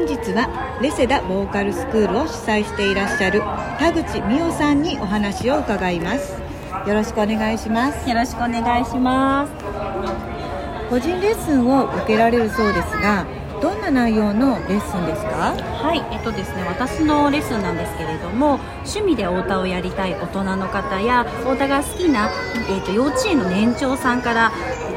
[0.00, 3.42] 本日はレセダボーカルスクールを主催していらっしゃる
[3.78, 6.40] 田口美代さんにお話を伺います。
[6.88, 8.08] よろしくお願いします。
[8.08, 9.52] よろしくお願いします。
[10.88, 13.26] 個人レッスンを受けられるそうですが
[13.60, 15.52] どんな内容のレッスンですか？
[15.84, 22.30] はいえっとですね私のレッスンなんですけれども趣味で太田をやりたい大人の方や太田が好きな、
[22.70, 24.50] えっと、幼稚園の年長さんから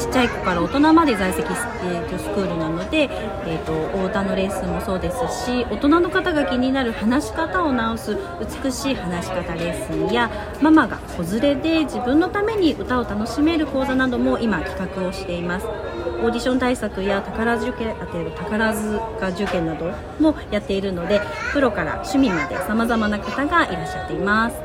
[0.00, 3.02] ちっちゃい子から大人まで在籍、えー、とスクールなので、
[3.46, 8.16] えーと、太田のレッスンもそうですし大人の方が気になる話し方を直す
[8.64, 10.30] 美しい話し方レッスンや
[10.62, 15.66] ママが子連れで自分のために歌を楽しめる講座なども今企画をしています。
[15.66, 21.20] オーディション対策や宝受験あて宝塚受験などもやっているので
[21.52, 24.56] プロから趣味までさまざまな方がいらっしゃっています。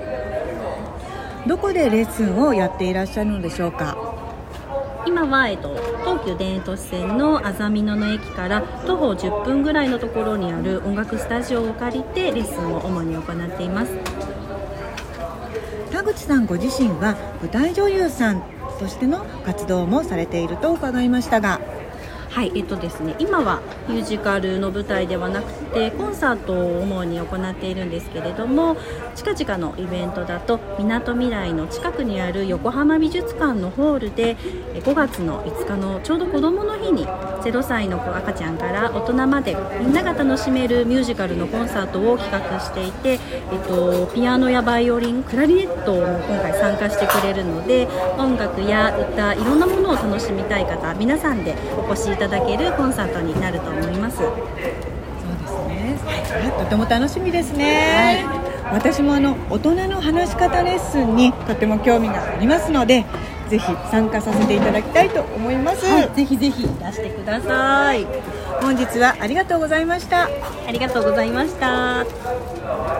[1.47, 4.24] どこでレッスンをやっていらっしゃるのでしょうか？
[5.05, 13.93] 今は、えっと、東急田園都市線の安曇野の駅から徒歩10分ぐらいのところにある音楽スタジオを借りてレッスンを主に行っています。
[15.91, 18.43] 田口さんご自身は舞台女優さん
[18.79, 21.61] としての活動もされていると伺いましたが
[22.29, 28.77] はいえっとですね今はミュージカルの舞台ではなくてコンサートを主に行っているんですけれども
[29.15, 43.19] 近々のイベントだとみなとみらいの近くにある横浜美術館のホールで5月の5日のちょうど子どもの日に0歳の赤ちゃんから大人までみんなが楽しめるミュージカルのコンサートを企画していて、
[43.51, 54.17] えっと、ピアノやバイオリンクラリネットも今回参加してくれるので音楽や歌いろんなものを楽しみたい方皆さんでお越しいただけるコンサートになると思います。
[54.17, 54.73] そうで
[55.47, 58.23] すね、はい、とても楽しみですね、
[58.63, 63.05] はい、私もあの大人の話し方レッスンにとても興味がありますので
[63.49, 68.07] ぜひ参加させていただきたいと思います、はい、ぜひぜひ出してください。
[68.61, 70.23] 本日はありがとうございました。
[70.67, 72.05] ありがとうございました